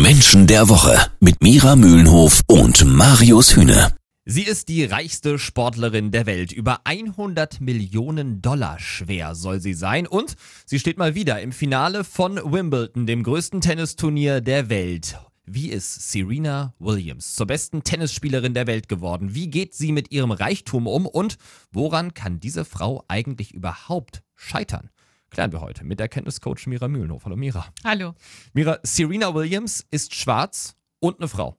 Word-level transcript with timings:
Menschen 0.00 0.46
der 0.46 0.68
Woche 0.70 0.98
mit 1.20 1.42
Mira 1.42 1.76
Mühlenhof 1.76 2.42
und 2.46 2.84
Marius 2.84 3.54
Hühne. 3.54 3.92
Sie 4.24 4.44
ist 4.44 4.68
die 4.68 4.84
reichste 4.84 5.38
Sportlerin 5.38 6.12
der 6.12 6.24
Welt. 6.26 6.52
Über 6.52 6.80
100 6.84 7.60
Millionen 7.60 8.40
Dollar 8.40 8.78
schwer 8.78 9.34
soll 9.34 9.60
sie 9.60 9.74
sein. 9.74 10.06
Und 10.06 10.36
sie 10.64 10.78
steht 10.78 10.96
mal 10.96 11.14
wieder 11.14 11.42
im 11.42 11.52
Finale 11.52 12.04
von 12.04 12.36
Wimbledon, 12.36 13.06
dem 13.06 13.22
größten 13.22 13.60
Tennisturnier 13.60 14.40
der 14.40 14.70
Welt. 14.70 15.18
Wie 15.44 15.68
ist 15.68 16.10
Serena 16.10 16.72
Williams 16.78 17.34
zur 17.34 17.46
besten 17.46 17.82
Tennisspielerin 17.82 18.54
der 18.54 18.68
Welt 18.68 18.88
geworden? 18.88 19.34
Wie 19.34 19.50
geht 19.50 19.74
sie 19.74 19.92
mit 19.92 20.12
ihrem 20.12 20.30
Reichtum 20.30 20.86
um? 20.86 21.04
Und 21.04 21.36
woran 21.72 22.14
kann 22.14 22.40
diese 22.40 22.64
Frau 22.64 23.04
eigentlich 23.08 23.52
überhaupt 23.52 24.22
scheitern? 24.36 24.88
Klären 25.32 25.50
wir 25.50 25.62
heute 25.62 25.82
mit 25.84 25.98
der 25.98 26.10
Kenntniscoach 26.10 26.66
Mira 26.66 26.88
Mühlenhof. 26.88 27.24
Hallo 27.24 27.36
Mira. 27.36 27.64
Hallo. 27.84 28.14
Mira, 28.52 28.78
Serena 28.82 29.34
Williams 29.34 29.86
ist 29.90 30.14
schwarz 30.14 30.76
und 31.00 31.20
eine 31.20 31.28
Frau. 31.28 31.56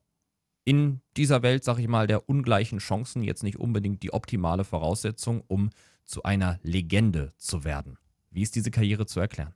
In 0.63 1.01
dieser 1.17 1.41
Welt, 1.41 1.63
sag 1.63 1.79
ich 1.79 1.87
mal, 1.87 2.05
der 2.05 2.29
ungleichen 2.29 2.77
Chancen 2.77 3.23
jetzt 3.23 3.41
nicht 3.41 3.57
unbedingt 3.57 4.03
die 4.03 4.13
optimale 4.13 4.63
Voraussetzung, 4.63 5.41
um 5.47 5.71
zu 6.05 6.21
einer 6.21 6.59
Legende 6.61 7.33
zu 7.37 7.63
werden. 7.63 7.97
Wie 8.29 8.43
ist 8.43 8.55
diese 8.55 8.69
Karriere 8.69 9.07
zu 9.07 9.19
erklären? 9.19 9.55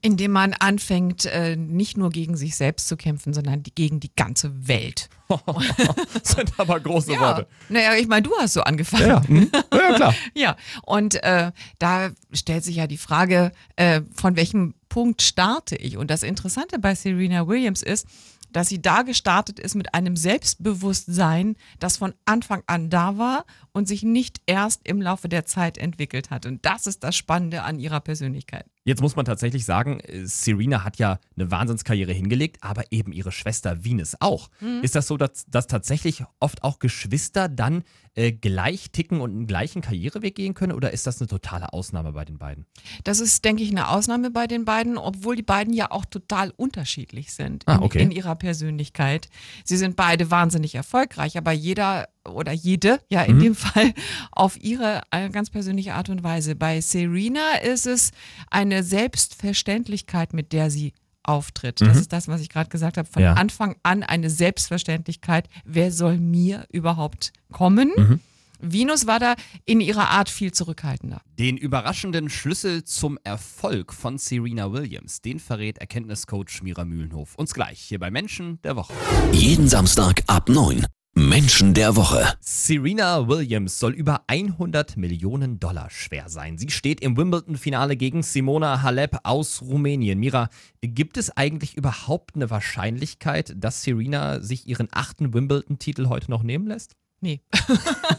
Indem 0.00 0.30
man 0.30 0.54
anfängt, 0.54 1.24
äh, 1.26 1.56
nicht 1.56 1.96
nur 1.96 2.10
gegen 2.10 2.36
sich 2.36 2.54
selbst 2.54 2.86
zu 2.86 2.96
kämpfen, 2.96 3.34
sondern 3.34 3.64
gegen 3.74 3.98
die 3.98 4.14
ganze 4.14 4.68
Welt. 4.68 5.08
das 5.28 6.36
sind 6.36 6.52
aber 6.56 6.78
große 6.78 7.14
ja. 7.14 7.20
Worte. 7.20 7.46
Naja, 7.68 7.94
ich 7.94 8.06
meine, 8.06 8.22
du 8.22 8.32
hast 8.38 8.52
so 8.52 8.62
angefangen. 8.62 9.08
Ja, 9.08 9.26
hm? 9.26 9.50
ja 9.72 9.94
klar. 9.94 10.14
ja, 10.34 10.56
und 10.84 11.22
äh, 11.22 11.50
da 11.78 12.10
stellt 12.32 12.64
sich 12.64 12.76
ja 12.76 12.86
die 12.86 12.96
Frage, 12.96 13.52
äh, 13.76 14.02
von 14.14 14.36
welchem 14.36 14.74
Punkt 14.88 15.22
starte 15.22 15.76
ich? 15.76 15.96
Und 15.96 16.10
das 16.10 16.22
Interessante 16.22 16.78
bei 16.78 16.94
Serena 16.94 17.46
Williams 17.48 17.82
ist, 17.82 18.06
dass 18.52 18.68
sie 18.68 18.80
da 18.80 19.02
gestartet 19.02 19.58
ist 19.58 19.74
mit 19.74 19.94
einem 19.94 20.16
Selbstbewusstsein, 20.16 21.56
das 21.78 21.96
von 21.96 22.14
Anfang 22.24 22.62
an 22.66 22.90
da 22.90 23.18
war 23.18 23.44
und 23.72 23.86
sich 23.86 24.02
nicht 24.02 24.40
erst 24.46 24.86
im 24.88 25.02
Laufe 25.02 25.28
der 25.28 25.44
Zeit 25.44 25.78
entwickelt 25.78 26.30
hat. 26.30 26.46
Und 26.46 26.64
das 26.64 26.86
ist 26.86 27.04
das 27.04 27.16
Spannende 27.16 27.62
an 27.62 27.78
ihrer 27.78 28.00
Persönlichkeit. 28.00 28.66
Jetzt 28.88 29.02
muss 29.02 29.16
man 29.16 29.26
tatsächlich 29.26 29.66
sagen, 29.66 30.00
äh, 30.00 30.24
Serena 30.24 30.82
hat 30.82 30.96
ja 30.96 31.18
eine 31.36 31.50
Wahnsinnskarriere 31.50 32.10
hingelegt, 32.10 32.56
aber 32.62 32.84
eben 32.90 33.12
ihre 33.12 33.32
Schwester 33.32 33.84
Venus 33.84 34.16
auch. 34.20 34.48
Mhm. 34.60 34.80
Ist 34.80 34.94
das 34.94 35.06
so, 35.06 35.18
dass, 35.18 35.44
dass 35.46 35.66
tatsächlich 35.66 36.24
oft 36.40 36.64
auch 36.64 36.78
Geschwister 36.78 37.50
dann 37.50 37.84
äh, 38.14 38.32
gleich 38.32 38.90
ticken 38.90 39.20
und 39.20 39.30
einen 39.32 39.46
gleichen 39.46 39.82
Karriereweg 39.82 40.34
gehen 40.34 40.54
können 40.54 40.72
oder 40.72 40.90
ist 40.90 41.06
das 41.06 41.20
eine 41.20 41.28
totale 41.28 41.74
Ausnahme 41.74 42.12
bei 42.12 42.24
den 42.24 42.38
beiden? 42.38 42.64
Das 43.04 43.20
ist, 43.20 43.44
denke 43.44 43.62
ich, 43.62 43.70
eine 43.70 43.90
Ausnahme 43.90 44.30
bei 44.30 44.46
den 44.46 44.64
beiden, 44.64 44.96
obwohl 44.96 45.36
die 45.36 45.42
beiden 45.42 45.74
ja 45.74 45.90
auch 45.90 46.06
total 46.06 46.50
unterschiedlich 46.56 47.34
sind 47.34 47.64
ah, 47.66 47.80
okay. 47.82 47.98
in, 47.98 48.10
in 48.10 48.16
ihrer 48.16 48.36
Persönlichkeit. 48.36 49.28
Sie 49.64 49.76
sind 49.76 49.96
beide 49.96 50.30
wahnsinnig 50.30 50.74
erfolgreich, 50.74 51.36
aber 51.36 51.52
jeder 51.52 52.08
oder 52.28 52.52
jede, 52.52 53.00
ja 53.08 53.22
in 53.22 53.36
mhm. 53.36 53.42
dem 53.42 53.54
Fall, 53.54 53.92
auf 54.32 54.60
ihre 54.62 55.02
äh, 55.10 55.28
ganz 55.30 55.50
persönliche 55.50 55.94
Art 55.94 56.08
und 56.08 56.22
Weise. 56.22 56.54
Bei 56.54 56.80
Serena 56.80 57.56
ist 57.62 57.86
es 57.86 58.12
eine 58.50 58.82
Selbstverständlichkeit, 58.82 60.32
mit 60.32 60.52
der 60.52 60.70
sie 60.70 60.92
auftritt. 61.22 61.80
Mhm. 61.80 61.86
Das 61.86 61.98
ist 61.98 62.12
das, 62.12 62.28
was 62.28 62.40
ich 62.40 62.48
gerade 62.48 62.70
gesagt 62.70 62.96
habe. 62.96 63.08
Von 63.08 63.22
ja. 63.22 63.34
Anfang 63.34 63.76
an 63.82 64.02
eine 64.02 64.30
Selbstverständlichkeit. 64.30 65.48
Wer 65.64 65.92
soll 65.92 66.18
mir 66.18 66.66
überhaupt 66.70 67.32
kommen? 67.52 67.92
Mhm. 67.96 68.20
Venus 68.60 69.06
war 69.06 69.20
da 69.20 69.36
in 69.66 69.80
ihrer 69.80 70.08
Art 70.08 70.28
viel 70.28 70.52
zurückhaltender. 70.52 71.20
Den 71.38 71.56
überraschenden 71.56 72.28
Schlüssel 72.28 72.82
zum 72.82 73.18
Erfolg 73.22 73.92
von 73.92 74.18
Serena 74.18 74.72
Williams, 74.72 75.20
den 75.20 75.38
verrät 75.38 75.78
Erkenntniscoach 75.78 76.62
Mira 76.62 76.84
Mühlenhof. 76.84 77.36
Uns 77.36 77.54
gleich 77.54 77.78
hier 77.78 78.00
bei 78.00 78.10
Menschen 78.10 78.60
der 78.62 78.74
Woche. 78.74 78.92
Jeden 79.32 79.68
Samstag 79.68 80.24
ab 80.26 80.48
9. 80.48 80.84
Menschen 81.18 81.74
der 81.74 81.96
Woche. 81.96 82.34
Serena 82.38 83.26
Williams 83.26 83.80
soll 83.80 83.92
über 83.92 84.22
100 84.28 84.96
Millionen 84.96 85.58
Dollar 85.58 85.90
schwer 85.90 86.28
sein. 86.28 86.58
Sie 86.58 86.70
steht 86.70 87.00
im 87.00 87.16
Wimbledon-Finale 87.16 87.96
gegen 87.96 88.22
Simona 88.22 88.82
Halep 88.82 89.18
aus 89.24 89.60
Rumänien. 89.60 90.20
Mira, 90.20 90.48
gibt 90.80 91.16
es 91.16 91.36
eigentlich 91.36 91.76
überhaupt 91.76 92.36
eine 92.36 92.50
Wahrscheinlichkeit, 92.50 93.52
dass 93.56 93.82
Serena 93.82 94.40
sich 94.40 94.68
ihren 94.68 94.86
achten 94.92 95.34
Wimbledon-Titel 95.34 96.06
heute 96.06 96.30
noch 96.30 96.44
nehmen 96.44 96.68
lässt? 96.68 96.94
Nee. 97.20 97.40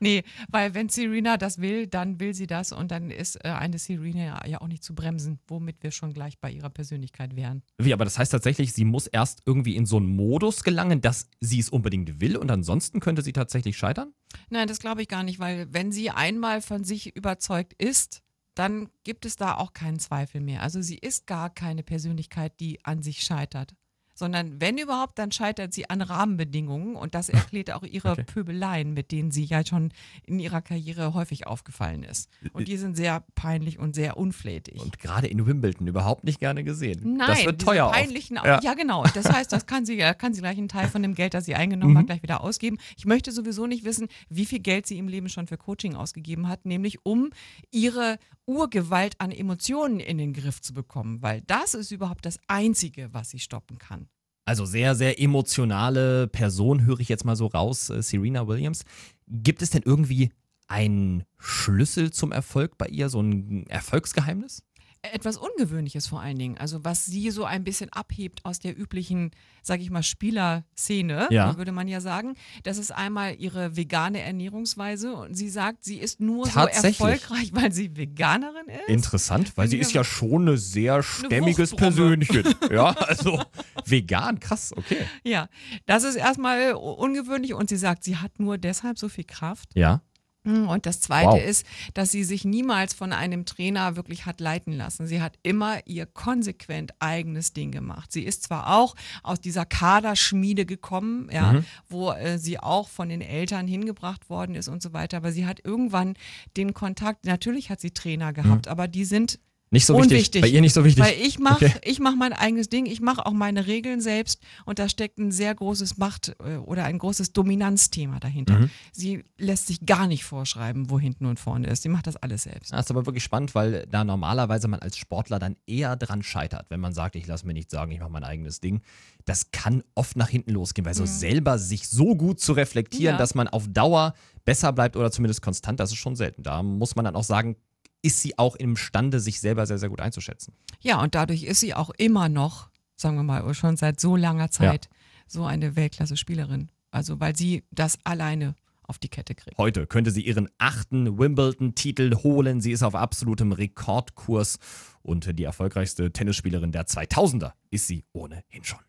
nee, 0.02 0.22
weil 0.48 0.74
wenn 0.74 0.88
Serena 0.88 1.36
das 1.36 1.58
will, 1.58 1.86
dann 1.86 2.20
will 2.20 2.34
sie 2.34 2.46
das 2.46 2.72
und 2.72 2.90
dann 2.90 3.10
ist 3.10 3.36
äh, 3.44 3.48
eine 3.48 3.78
Serena 3.78 4.46
ja 4.46 4.60
auch 4.60 4.66
nicht 4.66 4.82
zu 4.82 4.94
bremsen, 4.94 5.38
womit 5.46 5.82
wir 5.82 5.90
schon 5.90 6.12
gleich 6.12 6.38
bei 6.38 6.50
ihrer 6.50 6.70
Persönlichkeit 6.70 7.36
wären. 7.36 7.62
Wie, 7.78 7.92
aber 7.92 8.04
das 8.04 8.18
heißt 8.18 8.32
tatsächlich, 8.32 8.72
sie 8.72 8.84
muss 8.84 9.06
erst 9.06 9.42
irgendwie 9.46 9.76
in 9.76 9.86
so 9.86 9.98
einen 9.98 10.14
Modus 10.16 10.64
gelangen, 10.64 11.00
dass 11.00 11.28
sie 11.40 11.60
es 11.60 11.68
unbedingt 11.68 12.20
will 12.20 12.36
und 12.36 12.50
ansonsten 12.50 13.00
könnte 13.00 13.22
sie 13.22 13.32
tatsächlich 13.32 13.76
scheitern? 13.76 14.12
Nein, 14.48 14.68
das 14.68 14.78
glaube 14.78 15.02
ich 15.02 15.08
gar 15.08 15.22
nicht, 15.22 15.38
weil 15.38 15.72
wenn 15.72 15.92
sie 15.92 16.10
einmal 16.10 16.62
von 16.62 16.84
sich 16.84 17.14
überzeugt 17.14 17.74
ist, 17.74 18.22
dann 18.54 18.88
gibt 19.04 19.26
es 19.26 19.36
da 19.36 19.54
auch 19.56 19.72
keinen 19.72 19.98
Zweifel 19.98 20.40
mehr. 20.40 20.62
Also 20.62 20.82
sie 20.82 20.98
ist 20.98 21.26
gar 21.26 21.50
keine 21.50 21.82
Persönlichkeit, 21.82 22.58
die 22.60 22.84
an 22.84 23.02
sich 23.02 23.22
scheitert 23.22 23.74
sondern 24.20 24.60
wenn 24.60 24.78
überhaupt, 24.78 25.18
dann 25.18 25.32
scheitert 25.32 25.72
sie 25.72 25.90
an 25.90 26.00
Rahmenbedingungen 26.02 26.94
und 26.94 27.16
das 27.16 27.28
erklärt 27.28 27.72
auch 27.72 27.82
ihre 27.82 28.12
okay. 28.12 28.22
Pöbeleien, 28.22 28.94
mit 28.94 29.10
denen 29.10 29.32
sie 29.32 29.44
ja 29.44 29.66
schon 29.66 29.92
in 30.24 30.38
ihrer 30.38 30.62
Karriere 30.62 31.14
häufig 31.14 31.48
aufgefallen 31.48 32.04
ist. 32.04 32.30
Und 32.52 32.68
die 32.68 32.76
sind 32.76 32.96
sehr 32.96 33.24
peinlich 33.34 33.80
und 33.80 33.94
sehr 33.96 34.16
unflätig. 34.16 34.80
Und 34.80 35.00
gerade 35.00 35.26
in 35.26 35.44
Wimbledon 35.46 35.88
überhaupt 35.88 36.22
nicht 36.22 36.38
gerne 36.38 36.62
gesehen. 36.62 37.16
Nein, 37.16 37.28
das 37.28 37.44
wird 37.44 37.62
teuer. 37.62 37.90
Peinlichen, 37.90 38.36
ja. 38.36 38.60
ja. 38.60 38.74
genau. 38.74 39.04
Das 39.14 39.28
heißt, 39.28 39.50
das 39.50 39.66
kann 39.66 39.84
sie, 39.84 39.96
kann 39.96 40.34
sie 40.34 40.40
gleich 40.40 40.58
einen 40.58 40.68
Teil 40.68 40.88
von 40.88 41.02
dem 41.02 41.14
Geld, 41.14 41.34
das 41.34 41.46
sie 41.46 41.54
eingenommen 41.54 41.94
mhm. 41.94 41.98
hat, 41.98 42.06
gleich 42.06 42.22
wieder 42.22 42.42
ausgeben. 42.42 42.78
Ich 42.96 43.06
möchte 43.06 43.32
sowieso 43.32 43.66
nicht 43.66 43.84
wissen, 43.84 44.06
wie 44.28 44.44
viel 44.44 44.60
Geld 44.60 44.86
sie 44.86 44.98
im 44.98 45.08
Leben 45.08 45.28
schon 45.28 45.46
für 45.46 45.56
Coaching 45.56 45.96
ausgegeben 45.96 46.46
hat, 46.46 46.66
nämlich 46.66 47.04
um 47.04 47.30
ihre 47.70 48.18
Urgewalt 48.44 49.14
an 49.18 49.30
Emotionen 49.30 49.98
in 49.98 50.18
den 50.18 50.34
Griff 50.34 50.60
zu 50.60 50.74
bekommen, 50.74 51.22
weil 51.22 51.40
das 51.46 51.72
ist 51.72 51.90
überhaupt 51.90 52.26
das 52.26 52.38
Einzige, 52.48 53.08
was 53.12 53.30
sie 53.30 53.38
stoppen 53.38 53.78
kann. 53.78 54.08
Also 54.50 54.64
sehr, 54.64 54.96
sehr 54.96 55.20
emotionale 55.20 56.26
Person, 56.26 56.84
höre 56.84 56.98
ich 56.98 57.08
jetzt 57.08 57.24
mal 57.24 57.36
so 57.36 57.46
raus, 57.46 57.88
äh, 57.88 58.02
Serena 58.02 58.48
Williams. 58.48 58.84
Gibt 59.28 59.62
es 59.62 59.70
denn 59.70 59.82
irgendwie 59.84 60.32
einen 60.66 61.22
Schlüssel 61.38 62.10
zum 62.10 62.32
Erfolg 62.32 62.76
bei 62.76 62.86
ihr, 62.86 63.08
so 63.10 63.20
ein 63.20 63.68
Erfolgsgeheimnis? 63.68 64.64
Etwas 65.02 65.38
Ungewöhnliches 65.38 66.06
vor 66.06 66.20
allen 66.20 66.38
Dingen. 66.38 66.58
Also 66.58 66.84
was 66.84 67.06
sie 67.06 67.30
so 67.30 67.44
ein 67.44 67.64
bisschen 67.64 67.90
abhebt 67.90 68.44
aus 68.44 68.58
der 68.58 68.78
üblichen, 68.78 69.30
sage 69.62 69.82
ich 69.82 69.90
mal, 69.90 70.02
Spielerszene, 70.02 71.28
ja. 71.30 71.56
würde 71.56 71.72
man 71.72 71.88
ja 71.88 72.00
sagen. 72.00 72.34
Das 72.64 72.76
ist 72.76 72.90
einmal 72.90 73.34
ihre 73.36 73.76
vegane 73.76 74.20
Ernährungsweise 74.20 75.14
und 75.14 75.34
sie 75.34 75.48
sagt, 75.48 75.84
sie 75.84 75.98
ist 75.98 76.20
nur 76.20 76.46
so 76.46 76.60
erfolgreich, 76.60 77.52
weil 77.54 77.72
sie 77.72 77.96
Veganerin 77.96 78.66
ist. 78.68 78.88
Interessant, 78.88 79.56
weil 79.56 79.68
sie 79.68 79.78
ist 79.78 79.92
ja 79.92 80.04
schon 80.04 80.42
eine 80.42 80.58
sehr 80.58 81.02
stämmiges 81.02 81.74
Persönchen. 81.74 82.54
ja, 82.70 82.90
also 82.90 83.42
vegan, 83.86 84.38
krass, 84.38 84.72
okay. 84.76 85.04
Ja, 85.24 85.48
das 85.86 86.04
ist 86.04 86.16
erstmal 86.16 86.74
ungewöhnlich 86.74 87.54
und 87.54 87.70
sie 87.70 87.76
sagt, 87.76 88.04
sie 88.04 88.16
hat 88.18 88.38
nur 88.38 88.58
deshalb 88.58 88.98
so 88.98 89.08
viel 89.08 89.24
Kraft. 89.24 89.70
Ja 89.74 90.02
und 90.42 90.86
das 90.86 91.00
Zweite 91.00 91.32
wow. 91.32 91.42
ist, 91.42 91.66
dass 91.92 92.10
sie 92.10 92.24
sich 92.24 92.46
niemals 92.46 92.94
von 92.94 93.12
einem 93.12 93.44
Trainer 93.44 93.96
wirklich 93.96 94.24
hat 94.24 94.40
leiten 94.40 94.72
lassen. 94.72 95.06
Sie 95.06 95.20
hat 95.20 95.38
immer 95.42 95.86
ihr 95.86 96.06
konsequent 96.06 96.92
eigenes 96.98 97.52
Ding 97.52 97.72
gemacht. 97.72 98.10
Sie 98.10 98.22
ist 98.22 98.44
zwar 98.44 98.78
auch 98.78 98.96
aus 99.22 99.40
dieser 99.40 99.66
Kaderschmiede 99.66 100.64
gekommen, 100.64 101.28
ja, 101.30 101.52
mhm. 101.52 101.64
wo 101.88 102.12
äh, 102.12 102.38
sie 102.38 102.58
auch 102.58 102.88
von 102.88 103.10
den 103.10 103.20
Eltern 103.20 103.66
hingebracht 103.66 104.30
worden 104.30 104.54
ist 104.54 104.68
und 104.68 104.82
so 104.82 104.94
weiter, 104.94 105.18
aber 105.18 105.32
sie 105.32 105.44
hat 105.44 105.60
irgendwann 105.62 106.14
den 106.56 106.72
Kontakt, 106.72 107.26
natürlich 107.26 107.68
hat 107.68 107.80
sie 107.80 107.90
Trainer 107.90 108.32
gehabt, 108.32 108.66
mhm. 108.66 108.72
aber 108.72 108.88
die 108.88 109.04
sind 109.04 109.38
nicht 109.72 109.86
so 109.86 109.94
wichtig. 109.94 110.10
Unwichtig, 110.12 110.42
Bei 110.42 110.48
ihr 110.48 110.60
nicht 110.60 110.72
so 110.72 110.84
wichtig. 110.84 111.04
Weil 111.04 111.14
ich 111.14 111.38
mache 111.38 111.66
okay. 111.66 111.78
ich 111.84 112.00
mach 112.00 112.16
mein 112.16 112.32
eigenes 112.32 112.68
Ding, 112.68 112.86
ich 112.86 113.00
mache 113.00 113.24
auch 113.24 113.32
meine 113.32 113.68
Regeln 113.68 114.00
selbst 114.00 114.40
und 114.64 114.80
da 114.80 114.88
steckt 114.88 115.18
ein 115.18 115.30
sehr 115.30 115.54
großes 115.54 115.96
Macht- 115.96 116.34
äh, 116.44 116.56
oder 116.56 116.84
ein 116.84 116.98
großes 116.98 117.32
Dominanzthema 117.32 118.18
dahinter. 118.18 118.58
Mhm. 118.58 118.70
Sie 118.90 119.24
lässt 119.38 119.68
sich 119.68 119.86
gar 119.86 120.08
nicht 120.08 120.24
vorschreiben, 120.24 120.90
wo 120.90 120.98
hinten 120.98 121.24
und 121.26 121.38
vorne 121.38 121.68
ist. 121.68 121.82
Sie 121.82 121.88
macht 121.88 122.08
das 122.08 122.16
alles 122.16 122.42
selbst. 122.42 122.72
Das 122.72 122.86
ist 122.86 122.90
aber 122.90 123.06
wirklich 123.06 123.22
spannend, 123.22 123.54
weil 123.54 123.86
da 123.88 124.02
normalerweise 124.02 124.66
man 124.66 124.80
als 124.80 124.96
Sportler 124.96 125.38
dann 125.38 125.56
eher 125.66 125.94
dran 125.94 126.24
scheitert, 126.24 126.66
wenn 126.70 126.80
man 126.80 126.92
sagt, 126.92 127.14
ich 127.14 127.28
lasse 127.28 127.46
mir 127.46 127.52
nicht 127.54 127.70
sagen, 127.70 127.92
ich 127.92 128.00
mache 128.00 128.10
mein 128.10 128.24
eigenes 128.24 128.60
Ding. 128.60 128.80
Das 129.24 129.52
kann 129.52 129.84
oft 129.94 130.16
nach 130.16 130.28
hinten 130.28 130.50
losgehen, 130.50 130.84
weil 130.84 130.94
so 130.94 131.04
mhm. 131.04 131.08
selber 131.08 131.58
sich 131.60 131.88
so 131.88 132.16
gut 132.16 132.40
zu 132.40 132.54
reflektieren, 132.54 133.14
ja. 133.14 133.18
dass 133.18 133.36
man 133.36 133.46
auf 133.46 133.68
Dauer 133.68 134.14
besser 134.44 134.72
bleibt 134.72 134.96
oder 134.96 135.12
zumindest 135.12 135.42
konstant, 135.42 135.78
das 135.78 135.92
ist 135.92 135.98
schon 135.98 136.16
selten. 136.16 136.42
Da 136.42 136.60
muss 136.62 136.96
man 136.96 137.04
dann 137.04 137.14
auch 137.14 137.22
sagen, 137.22 137.54
ist 138.02 138.20
sie 138.20 138.38
auch 138.38 138.56
imstande, 138.56 139.20
sich 139.20 139.40
selber 139.40 139.66
sehr, 139.66 139.78
sehr 139.78 139.88
gut 139.88 140.00
einzuschätzen. 140.00 140.54
Ja, 140.80 141.02
und 141.02 141.14
dadurch 141.14 141.42
ist 141.42 141.60
sie 141.60 141.74
auch 141.74 141.90
immer 141.90 142.28
noch, 142.28 142.70
sagen 142.96 143.16
wir 143.16 143.22
mal, 143.22 143.52
schon 143.54 143.76
seit 143.76 144.00
so 144.00 144.16
langer 144.16 144.50
Zeit 144.50 144.86
ja. 144.86 144.96
so 145.26 145.44
eine 145.44 145.76
Weltklasse-Spielerin. 145.76 146.70
Also, 146.90 147.20
weil 147.20 147.36
sie 147.36 147.64
das 147.70 147.98
alleine 148.04 148.54
auf 148.90 148.98
die 148.98 149.08
Kette 149.08 149.34
kriegt. 149.34 149.56
Heute 149.56 149.86
könnte 149.86 150.10
sie 150.10 150.22
ihren 150.22 150.48
achten 150.58 151.18
Wimbledon-Titel 151.18 152.16
holen. 152.16 152.60
Sie 152.60 152.72
ist 152.72 152.82
auf 152.82 152.96
absolutem 152.96 153.52
Rekordkurs 153.52 154.58
und 155.02 155.38
die 155.38 155.44
erfolgreichste 155.44 156.12
Tennisspielerin 156.12 156.72
der 156.72 156.86
2000er 156.86 157.52
ist 157.70 157.86
sie 157.86 158.04
ohnehin 158.12 158.64
schon. 158.64 158.80